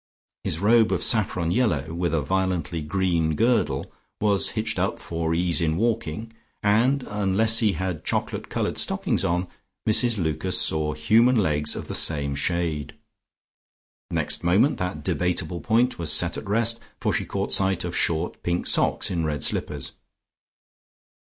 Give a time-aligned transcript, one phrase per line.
[0.43, 5.61] His robe of saffron yellow with a violently green girdle was hitched up for ease
[5.61, 9.47] in walking, and unless he had chocolate coloured stockings on,
[9.87, 12.95] Mrs Lucas saw human legs of the same shade.
[14.09, 18.41] Next moment that debatable point was set at rest for she caught sight of short
[18.41, 19.91] pink socks in red slippers.